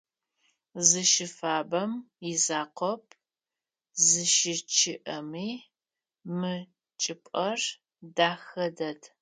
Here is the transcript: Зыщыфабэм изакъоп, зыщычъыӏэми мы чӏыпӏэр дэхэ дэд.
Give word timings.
Зыщыфабэм 0.87 1.91
изакъоп, 2.31 3.05
зыщычъыӏэми 4.05 5.49
мы 6.37 6.53
чӏыпӏэр 7.01 7.61
дэхэ 8.15 8.65
дэд. 8.77 9.01